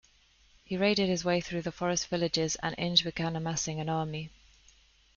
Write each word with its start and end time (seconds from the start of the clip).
He 0.65 0.77
raided 0.77 1.09
his 1.09 1.23
way 1.23 1.41
through 1.41 1.61
the 1.61 1.71
forest 1.71 2.07
villages, 2.07 2.55
and 2.63 2.73
Inge 2.79 3.03
began 3.03 3.35
amassing 3.35 3.79
an 3.79 3.87
army. 3.87 4.31